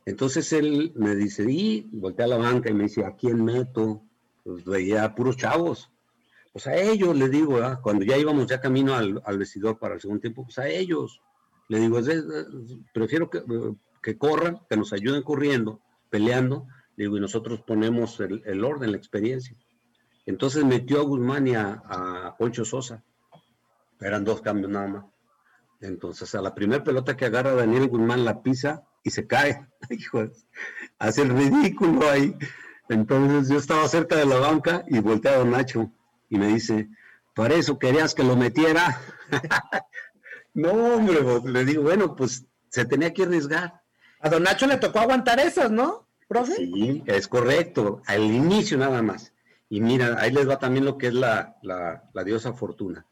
[0.07, 4.03] Entonces él me dice, y voltea a la banca y me dice, ¿a quién meto?
[4.43, 5.90] Pues veía puros chavos.
[6.53, 10.21] Pues a ellos, le digo, cuando ya íbamos ya camino al, vestidor para el segundo
[10.21, 11.21] tiempo, pues a ellos.
[11.69, 11.99] Le digo,
[12.93, 13.43] prefiero que,
[14.03, 16.67] que, corran, que nos ayuden corriendo, peleando.
[16.97, 19.57] Le digo, y nosotros ponemos el, orden, la experiencia.
[20.27, 23.03] Entonces metió a Guzmán y a, a Poncho Sosa.
[24.05, 25.05] Eran dos cambios nada más.
[25.81, 29.67] Entonces, a la primera pelota que agarra Daniel Guzmán la pisa y se cae.
[29.90, 30.29] Hijo,
[30.99, 32.37] hace el ridículo ahí.
[32.90, 35.90] Entonces yo estaba cerca de la banca y volteé a don Nacho
[36.29, 36.90] y me dice,
[37.35, 39.01] ¿para eso querías que lo metiera?
[40.55, 43.81] no, hombre, le digo, bueno, pues se tenía que arriesgar.
[44.21, 46.57] A don Nacho le tocó aguantar esas, ¿no, profe?
[46.57, 49.33] Sí, es correcto, al inicio nada más.
[49.71, 53.07] Y mira, ahí les va también lo que es la, la, la diosa Fortuna.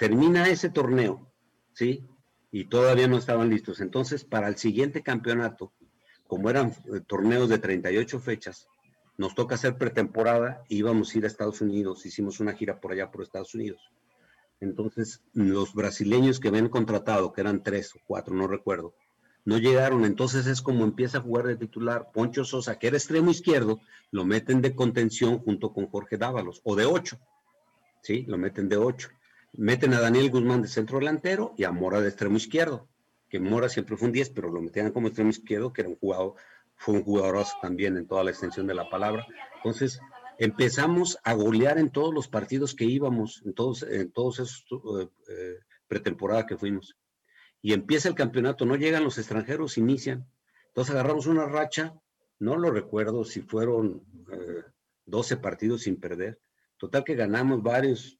[0.00, 1.30] Termina ese torneo,
[1.74, 2.08] ¿sí?
[2.50, 3.80] y todavía no estaban listos.
[3.80, 5.74] Entonces, para el siguiente campeonato,
[6.26, 8.66] como eran eh, torneos de 38 fechas,
[9.18, 12.06] nos toca hacer pretemporada y íbamos a ir a Estados Unidos.
[12.06, 13.90] Hicimos una gira por allá por Estados Unidos.
[14.60, 18.94] Entonces, los brasileños que habían contratado, que eran tres o cuatro, no recuerdo,
[19.44, 20.06] no llegaron.
[20.06, 22.08] Entonces es como empieza a jugar de titular.
[22.10, 23.80] Poncho Sosa, que era extremo izquierdo,
[24.12, 27.18] lo meten de contención junto con Jorge Dávalos, o de ocho.
[28.02, 29.10] Sí, lo meten de ocho
[29.52, 32.88] meten a Daniel Guzmán de centro delantero y a Mora de extremo izquierdo,
[33.28, 35.96] que Mora siempre fue un 10, pero lo metían como extremo izquierdo, que era un
[35.96, 36.34] jugador,
[36.76, 39.26] fue un jugador también en toda la extensión de la palabra.
[39.56, 40.00] Entonces,
[40.38, 44.64] empezamos a golear en todos los partidos que íbamos, en todos, en todos esos
[44.98, 46.96] eh, eh, pretemporada que fuimos.
[47.60, 50.26] Y empieza el campeonato, no llegan los extranjeros, inician.
[50.68, 51.94] Entonces agarramos una racha,
[52.38, 54.02] no lo recuerdo si fueron
[55.04, 56.40] 12 eh, partidos sin perder.
[56.78, 58.18] Total que ganamos varios,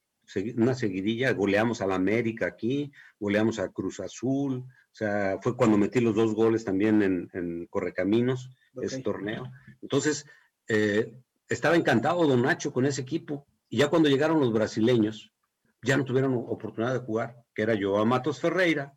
[0.57, 5.79] una seguidilla, goleamos a la América aquí, goleamos a Cruz Azul, o sea, fue cuando
[5.79, 9.51] metí los dos goles también en, Correcaminos, ese torneo.
[9.83, 10.27] Entonces,
[10.69, 11.13] eh,
[11.49, 15.33] estaba encantado Don Nacho con ese equipo, y ya cuando llegaron los brasileños,
[15.83, 18.95] ya no tuvieron oportunidad de jugar, que era Joao Matos Ferreira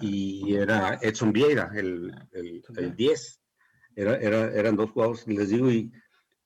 [0.00, 3.40] y era Edson Vieira, el, el, 10.
[3.96, 4.16] Era,
[4.52, 5.90] eran dos jugadores, les digo, y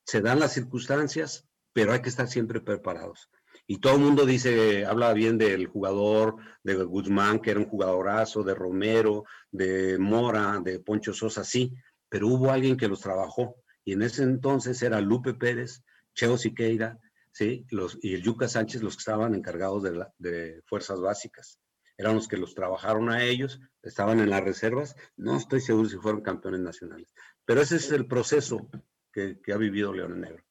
[0.04, 3.28] se dan las circunstancias, pero hay que estar siempre preparados
[3.66, 8.42] y todo el mundo dice, habla bien del jugador, de Guzmán, que era un jugadorazo,
[8.42, 11.72] de Romero, de Mora, de Poncho Sosa, sí,
[12.08, 15.82] pero hubo alguien que los trabajó, y en ese entonces era Lupe Pérez,
[16.14, 16.98] Cheo Siqueira,
[17.30, 21.58] sí, los, y el Yuca Sánchez los que estaban encargados de, de fuerzas básicas.
[21.96, 25.96] Eran los que los trabajaron a ellos, estaban en las reservas, no estoy seguro si
[25.96, 28.68] fueron campeones nacionales, pero ese es el proceso
[29.12, 30.42] que ha vivido León Negro.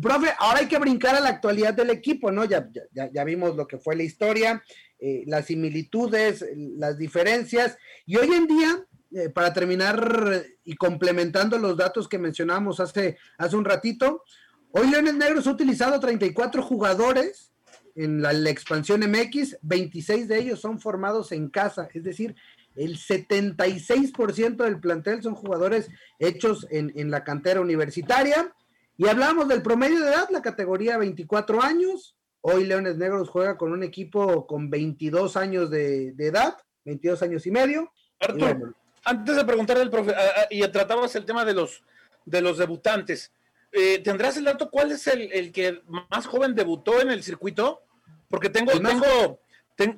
[0.00, 2.44] Profe, ahora hay que brincar a la actualidad del equipo, ¿no?
[2.44, 4.62] Ya, ya, ya vimos lo que fue la historia,
[4.98, 6.44] eh, las similitudes,
[6.76, 12.80] las diferencias, y hoy en día, eh, para terminar y complementando los datos que mencionábamos
[12.80, 14.24] hace, hace un ratito,
[14.72, 17.52] hoy Leones Negros ha utilizado 34 jugadores
[17.96, 22.34] en la, expansión MX, 26 de ellos son formados en casa, es decir,
[22.76, 28.54] el 76% del plantel son jugadores hechos en, en, la cantera universitaria.
[29.00, 32.18] Y hablamos del promedio de edad, la categoría 24 años.
[32.42, 37.50] Hoy Leones Negros juega con un equipo con 22 años de, edad, 22 años y
[37.50, 37.90] medio.
[38.20, 40.14] Artur, antes de preguntarle al profe,
[40.50, 41.82] y tratabas el tema de los,
[42.26, 43.32] de los debutantes,
[43.72, 47.80] eh, ¿tendrás el dato cuál es el, que más joven debutó en el circuito?
[48.28, 49.40] Porque tengo, tengo,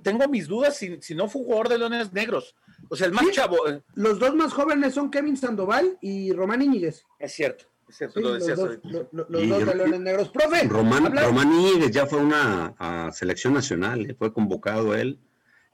[0.01, 2.55] tengo mis dudas si, si, no fue jugador de Leones Negros.
[2.89, 3.69] O sea, el más chavo.
[3.69, 3.83] Eh.
[3.97, 7.03] Los dos más jóvenes son Kevin Sandoval y Román Íñiguez.
[7.19, 7.72] Es cierto.
[7.93, 10.31] Es cierto, lo decías los, dos, los, dos de Leones Negros.
[10.31, 15.21] Profe, Román, Román Íñiguez ya fue una a selección nacional, eh, fue convocado él,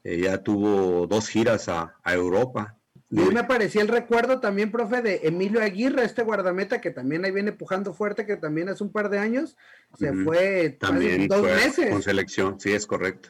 [0.02, 2.76] ya tuvo dos giras a, a Europa.
[3.08, 7.30] Y me aparecía el recuerdo también, profe, de Emilio Aguirre, este guardameta que también ahí
[7.30, 9.56] viene pujando fuerte, que también hace un par de años
[9.96, 11.88] se fue también dos meses.
[11.88, 13.28] Con selección, sí, es correcto.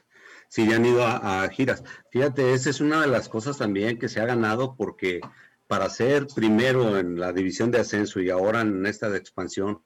[0.48, 1.85] Sí, ya han ido a, giras.
[2.11, 5.20] Fíjate, esa es una de las cosas también que se ha ganado porque
[5.68, 9.83] para ser primero en la división de ascenso y ahora en esta de expansión,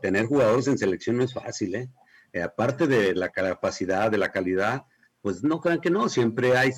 [0.00, 1.88] tener jugadores en selección no es fácil, ¿eh?
[2.32, 4.84] eh aparte de la capacidad, de la calidad,
[5.22, 6.70] pues no crean que no, siempre hay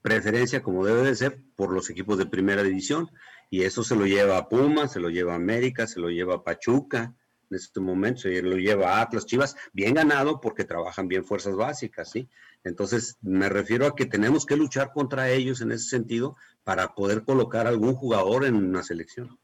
[0.00, 3.10] preferencia, como debe de ser, por los equipos de primera división.
[3.50, 6.36] Y eso se lo lleva a Puma, se lo lleva a América, se lo lleva
[6.36, 7.14] a Pachuca,
[7.54, 11.54] en este momento se lo lleva a Atlas Chivas, bien ganado porque trabajan bien fuerzas
[11.54, 12.28] básicas, ¿sí?
[12.64, 17.22] Entonces, me refiero a que tenemos que luchar contra ellos en ese sentido para poder
[17.24, 19.38] colocar algún jugador en una selección.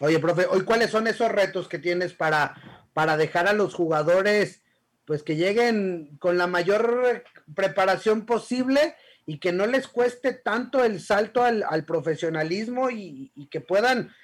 [0.00, 2.54] Oye, profe, hoy cuáles son esos retos que tienes para,
[2.92, 4.62] para dejar a los jugadores,
[5.04, 8.94] pues que lleguen con la mayor preparación posible
[9.26, 14.14] y que no les cueste tanto el salto al, profesionalismo y, que puedan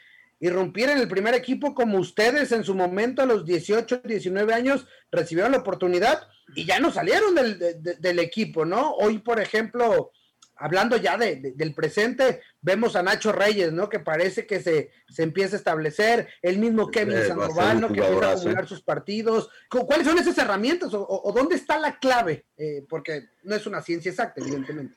[0.45, 4.87] irrumpir en el primer equipo como ustedes en su momento a los 18, 19 años
[5.11, 8.93] recibieron la oportunidad y ya no salieron del, equipo, ¿no?
[8.93, 10.13] Hoy, por ejemplo,
[10.57, 13.89] hablando ya del presente, vemos a Nacho Reyes, ¿no?
[13.89, 17.89] Que parece que se, se empieza a establecer, el mismo Kevin eh, Sandoval, ¿no?
[17.89, 19.49] Que empieza a jugar sus partidos.
[19.71, 22.45] ¿Cuáles son esas herramientas o, dónde está la clave?
[22.59, 24.95] Eh, porque no es una ciencia exacta, evidentemente.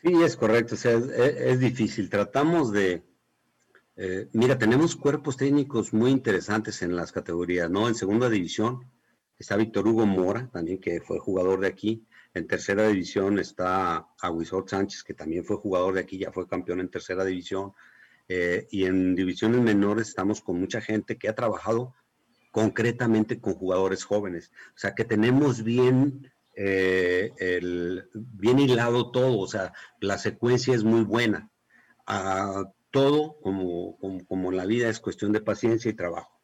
[0.00, 2.08] Sí, es correcto, o sea, es, difícil.
[2.08, 3.04] Tratamos de,
[3.96, 7.88] eh, mira, tenemos cuerpos técnicos muy interesantes en las categorías, ¿no?
[7.88, 8.90] En segunda división
[9.38, 12.06] está Víctor Hugo Mora, también que fue jugador de aquí.
[12.34, 16.80] En tercera división está Aguisor Sánchez, que también fue jugador de aquí, ya fue campeón
[16.80, 17.72] en tercera división.
[18.28, 21.94] Eh, y en divisiones menores estamos con mucha gente que ha trabajado
[22.50, 24.52] concretamente con jugadores jóvenes.
[24.68, 30.84] O sea, que tenemos bien eh, el, bien hilado todo, o sea, la secuencia es
[30.84, 31.50] muy buena.
[32.06, 36.40] Ah, todo, como, como, la vida, es cuestión de paciencia y trabajo.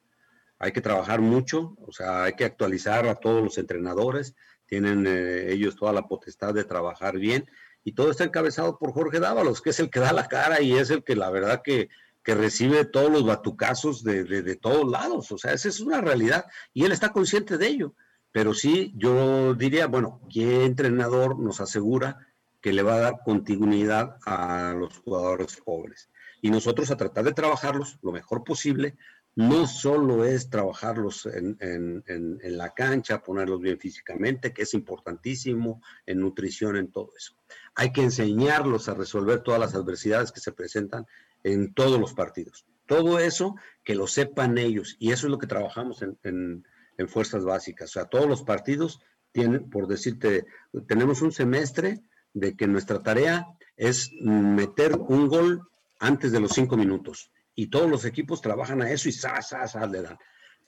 [0.58, 4.34] Hay que trabajar mucho, o sea, hay que actualizar a todos los entrenadores,
[4.66, 7.48] tienen eh, ellos toda la potestad de trabajar bien,
[7.84, 10.72] y todo está encabezado por Jorge Dávalos, que es el que da la cara y
[10.72, 11.88] es el que la verdad que,
[12.24, 16.00] que recibe todos los batucazos de, de, de todos lados, o sea, esa es una
[16.00, 17.94] realidad, y él está consciente de ello
[18.32, 22.26] pero sí, yo diría, bueno, ¿qué entrenador nos asegura
[22.60, 26.10] que le va a dar continuidad a los jugadores jóvenes?
[26.40, 28.96] Y nosotros a tratar de trabajarlos lo mejor posible,
[29.34, 36.20] no solo es trabajarlos en, en, la cancha, ponerlos bien físicamente, que es importantísimo, en
[36.20, 37.34] nutrición, en todo eso.
[37.76, 41.06] Hay que enseñarlos a resolver todas las adversidades que se presentan
[41.44, 42.66] en todos los partidos.
[42.86, 44.96] Todo eso que lo sepan ellos.
[44.98, 46.64] Y eso es lo que trabajamos en,
[46.98, 47.90] en fuerzas básicas.
[47.90, 50.46] O sea, todos los partidos tienen, por decirte,
[50.86, 52.02] tenemos un semestre
[52.34, 53.46] de que nuestra tarea
[53.76, 55.68] es meter un gol
[55.98, 57.30] antes de los cinco minutos.
[57.54, 60.18] Y todos los equipos trabajan a eso y sa, sa, sa, le dan.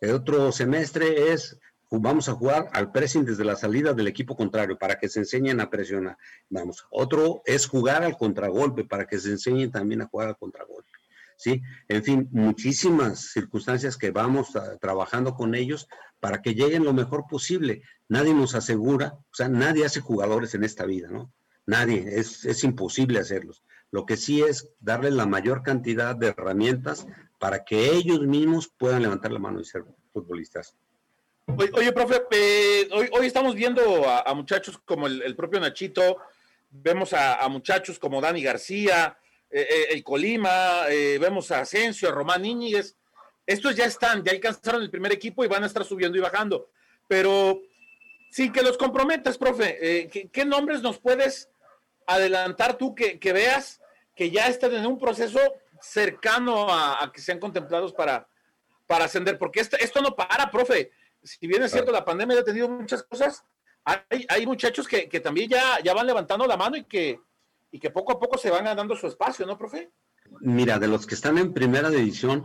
[0.00, 1.58] El otro semestre es,
[1.90, 5.60] vamos a jugar al pressing desde la salida del equipo contrario para que se enseñen
[5.60, 6.16] a presionar.
[6.48, 6.86] Vamos.
[6.90, 10.90] Otro es jugar al contragolpe para que se enseñen también a jugar al contragolpe.
[11.40, 11.62] ¿sí?
[11.88, 14.48] En fin, muchísimas circunstancias que vamos
[14.80, 15.88] trabajando con ellos
[16.20, 17.82] para que lleguen lo mejor posible.
[18.08, 21.32] Nadie nos asegura, o sea, nadie hace jugadores en esta vida, ¿no?
[21.64, 23.62] Nadie, es, es imposible hacerlos.
[23.90, 27.06] Lo que sí es darles la mayor cantidad de herramientas
[27.38, 30.76] para que ellos mismos puedan levantar la mano y ser futbolistas.
[31.56, 36.18] Oye, profe, eh, hoy, hoy, estamos viendo a, muchachos como el, propio Nachito,
[36.70, 39.18] vemos a, muchachos como Dani García,
[39.50, 42.96] eh, eh, el Colima, vemos a Asensio, a Román Íñiguez,
[43.46, 46.70] estos ya están, ya alcanzaron el primer equipo y van a estar subiendo y bajando.
[47.08, 47.60] Pero
[48.30, 51.49] sin que los comprometas, profe, ¿qué, nombres nos puedes
[52.14, 53.80] adelantar tú que, veas
[54.14, 55.38] que ya están en un proceso
[55.80, 58.28] cercano a, que sean contemplados para,
[58.86, 59.38] para ascender?
[59.38, 60.92] Porque esto, esto no para, profe.
[61.22, 63.44] Si bien es cierto, la pandemia ha tenido muchas cosas,
[63.84, 67.20] hay, hay muchachos que, también ya, ya van levantando la mano y que,
[67.70, 69.90] y que poco a poco se van ganando su espacio, ¿no, profe?
[70.40, 72.44] Mira, de los que están en primera división,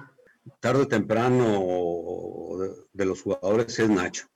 [0.60, 2.58] tarde o temprano
[2.93, 4.28] de, los jugadores es Nacho.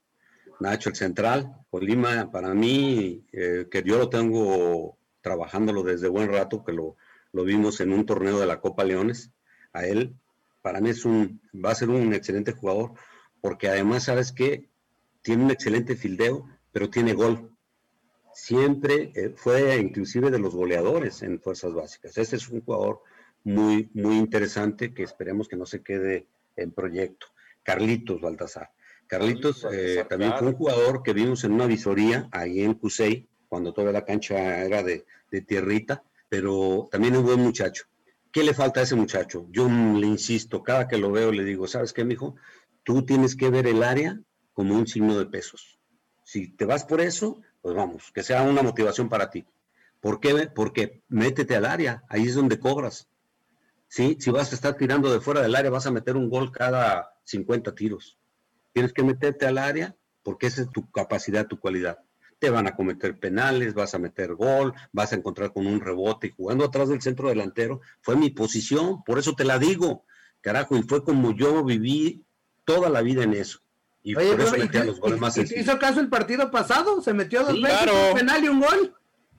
[0.59, 6.63] Nacho, el central, Colima, para mí, eh, que yo lo tengo trabajándolo desde buen rato,
[6.63, 6.95] que lo,
[7.31, 9.31] lo vimos en un torneo de la Copa Leones,
[9.73, 10.15] a él,
[10.61, 12.93] para mí es un, va a ser un excelente jugador,
[13.41, 14.69] porque además, ¿sabes que
[15.21, 17.51] Tiene un excelente fildeo, pero tiene gol.
[18.33, 22.17] Siempre eh, fue inclusive de los goleadores en fuerzas básicas.
[22.17, 23.01] Ese es un jugador
[23.43, 27.27] muy, muy interesante que esperemos que no se quede en proyecto.
[27.63, 28.71] Carlitos Baltasar.
[29.07, 33.73] Carlitos eh, también fue un jugador que vimos en una visoría ahí en Cusey, cuando
[33.73, 35.05] toda la cancha era de,
[35.45, 37.85] tierrita, pero también es un buen muchacho.
[38.31, 39.47] ¿Qué le falta a ese muchacho?
[39.49, 42.35] Yo le insisto, cada que lo veo le digo, ¿sabes qué, mijo?
[42.83, 44.19] Tú tienes que ver el área
[44.53, 45.79] como un signo de pesos.
[46.23, 49.45] Si te vas por eso, pues vamos, que sea una motivación para ti.
[49.99, 50.49] ¿Por qué?
[50.53, 53.09] Porque métete al área, ahí es donde cobras.
[53.87, 54.17] ¿Sí?
[54.19, 57.15] Si vas a estar tirando de fuera del área, vas a meter un gol cada
[57.23, 58.19] 50 tiros.
[58.71, 61.97] Tienes que meterte al área porque esa es tu capacidad, tu cualidad.
[62.39, 66.27] Te van a cometer penales, vas a meter gol, vas a encontrar con un rebote
[66.27, 67.81] y jugando atrás del centro delantero.
[68.01, 70.05] Fue mi posición, por eso te la digo,
[70.41, 72.23] carajo, y fue como yo viví
[72.65, 73.59] toda la vida en eso.
[74.03, 77.01] Y por eso los goles más ¿Hizo caso el partido pasado?
[77.01, 78.95] ¿Se metió dos veces un penal y un gol?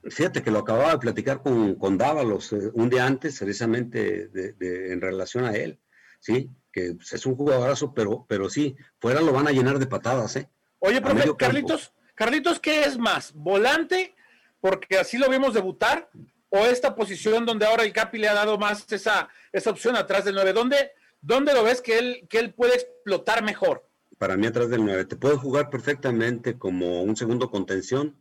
[0.09, 4.91] Fíjate que lo acababa de platicar con, con Dávalos eh, un día antes, precisamente de,
[4.91, 5.79] en relación a él,
[6.19, 6.49] ¿sí?
[6.71, 10.35] Que pues, es un jugadorazo, pero, pero sí, fuera lo van a llenar de patadas,
[10.37, 10.49] ¿eh?
[10.79, 13.33] Oye, profe, Carlitos, Carlitos, ¿qué es más?
[13.33, 14.13] ¿Volante?
[14.59, 16.07] Porque así lo vimos debutar,
[16.49, 20.25] o esta posición donde ahora el Capi le ha dado más esa, esa opción atrás
[20.25, 20.53] del 9.
[20.53, 23.89] ¿Dónde, ¿Dónde lo ves que él, que él puede explotar mejor?
[24.19, 25.05] para mí atrás del 9.
[25.05, 28.15] Te puede jugar perfectamente como un segundo contención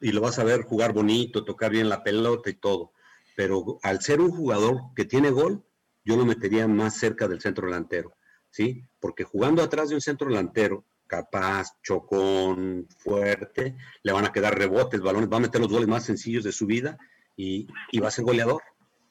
[0.00, 2.92] y lo vas a ver jugar bonito, tocar bien la pelota y todo.
[3.34, 5.64] Pero al ser un jugador que tiene gol,
[6.04, 8.14] yo lo metería más cerca del centro delantero,
[8.52, 8.86] ¿sí?
[9.00, 10.84] Porque jugando atrás de un centro delantero,
[11.16, 16.04] capaz, chocón, fuerte, le van a quedar rebotes, balones, va a meter los goles más
[16.04, 16.98] sencillos de su vida
[17.36, 18.62] y, y va a ser goleador.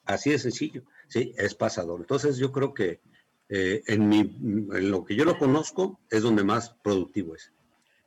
[0.04, 1.32] Así de sencillo, ¿sí?
[1.36, 2.00] Es pasador.
[2.00, 3.00] Entonces yo creo que
[3.48, 7.52] eh, en, mi, en lo que yo lo conozco, es donde más productivo es.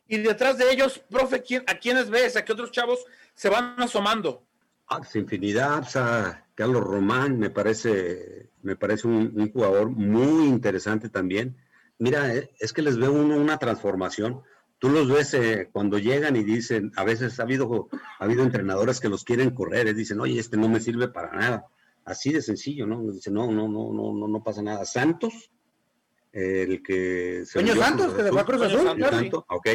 [0.08, 2.36] Y detrás de ellos, profe, ¿a quiénes ves?
[2.36, 3.06] ¿A qué otros chavos
[3.36, 4.44] se van asomando?
[4.90, 5.86] Ah, infinidad,
[6.56, 11.58] Carlos Román me parece, me parece un, jugador muy interesante también.
[12.00, 14.42] Mira, eh, es que les veo una transformación.
[14.80, 19.00] Tú los ves eh, cuando llegan y dicen, a veces ha habido, ha habido entrenadores
[19.00, 21.68] que los quieren correr, y dicen, oye, este no me sirve para nada
[22.08, 23.12] Así de sencillo, ¿no?
[23.12, 24.86] Dice, no, no, no, no, no, no pasa nada.
[24.86, 25.52] Santos,
[26.32, 29.68] el que se Santos, que a Cruz Azul, Santos, ok.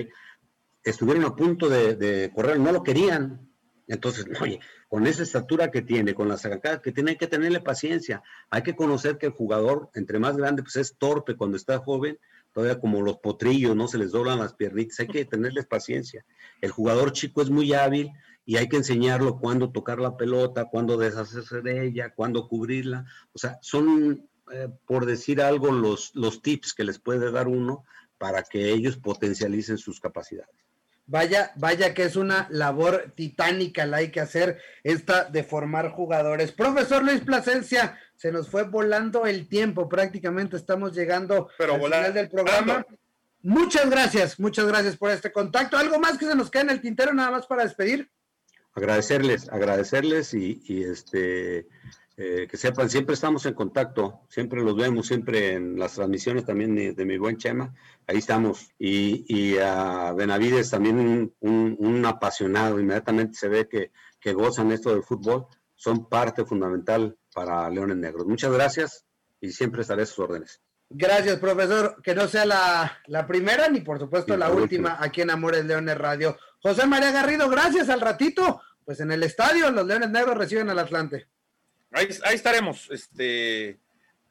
[0.83, 3.52] Estuvieron a punto de, correr, no lo querían.
[3.93, 7.61] Entonces, oye, con esa estatura que tiene, con la sacada que tiene, hay que tenerle
[7.61, 8.23] paciencia.
[8.49, 12.19] Hay que conocer que el jugador, entre más grande, pues es torpe cuando está joven,
[12.55, 16.25] todavía como los potrillos, no se les doblan las piernitas, hay que tenerles paciencia.
[16.63, 18.11] El jugador chico es muy hábil,
[18.47, 23.05] y hay que enseñarlo cuándo tocar la pelota, cuándo deshacerse de ella, cuándo cubrirla.
[23.35, 27.85] O sea, son, eh, por decir algo, los, los tips que les puede dar uno
[28.17, 30.57] para que ellos potencialicen sus capacidades.
[31.13, 36.53] Vaya, vaya que es una labor titánica la hay que hacer esta de formar jugadores.
[36.53, 42.31] Profesor Luis Plasencia, se nos fue volando el tiempo, prácticamente estamos llegando al final del
[42.31, 42.87] programa.
[43.43, 45.77] Muchas gracias, muchas gracias por este contacto.
[45.77, 48.09] ¿Algo más que se nos queda en el tintero nada más para despedir?
[48.75, 51.67] agradecerles, agradecerles y, este
[52.17, 56.75] eh, que sepan, siempre estamos en contacto, siempre los vemos, siempre en las transmisiones también
[56.75, 57.75] de, mi buen Chema,
[58.07, 58.71] ahí estamos.
[58.79, 65.47] Y, a Benavides también un, apasionado, inmediatamente se ve que, que gozan esto del fútbol,
[65.75, 68.27] son parte fundamental para Leones Negros.
[68.27, 69.05] Muchas gracias
[69.41, 70.61] y siempre estaré a sus órdenes.
[70.95, 72.01] Gracias, profesor.
[72.03, 76.37] Que no sea la, primera ni por supuesto la, última, aquí en Amores Leones Radio.
[76.63, 78.61] José María Garrido, gracias al ratito.
[78.85, 81.29] Pues en el estadio los Leones Negros reciben al Atlante.
[81.93, 83.79] Ahí, estaremos, este,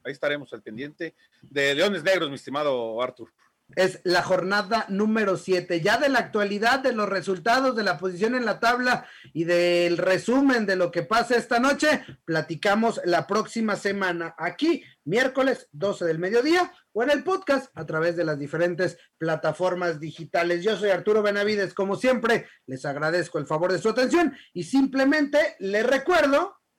[0.03, 3.29] ahí estaremos al pendiente de Leones Negros, mi estimado Artur.
[3.75, 5.79] es la jornada número 7.
[5.79, 9.99] Ya de la actualidad, de los resultados, de la posición en la tabla y del
[9.99, 16.17] resumen de lo que pasa esta noche, platicamos la próxima semana aquí, miércoles 12 del
[16.17, 20.63] mediodía, o en el podcast a través de las diferentes plataformas digitales.
[20.63, 25.55] Yo soy Arturo Benavides, como siempre, les agradezco el favor de su atención y simplemente
[25.59, 26.60] les recuerdo